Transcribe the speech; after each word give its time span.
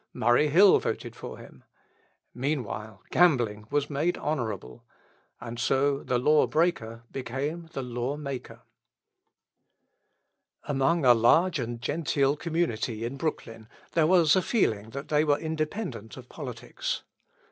Murray 0.15 0.47
Hill 0.47 0.79
voted 0.79 1.15
for 1.15 1.37
him. 1.37 1.63
Meanwhile 2.33 3.03
gambling 3.11 3.67
was 3.69 3.87
made 3.87 4.17
honourable. 4.17 4.83
And 5.39 5.59
so 5.59 6.01
the 6.01 6.17
law 6.17 6.47
breaker 6.47 7.03
became 7.11 7.69
the 7.73 7.83
law 7.83 8.17
maker. 8.17 8.63
Among 10.63 11.05
a 11.05 11.13
large 11.13 11.59
and 11.59 11.79
genteel 11.79 12.35
community 12.35 13.05
in 13.05 13.15
Brooklyn 13.17 13.69
there 13.91 14.07
was 14.07 14.35
a 14.35 14.41
feeling 14.41 14.89
that 14.89 15.09
they 15.09 15.23
were 15.23 15.37
independent 15.37 16.17
of 16.17 16.27
politics. 16.29 17.03